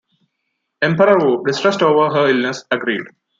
[0.81, 3.05] Emperor Wu, distressed over her illness, agreed.